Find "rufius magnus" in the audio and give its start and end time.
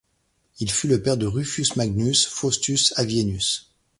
1.27-2.25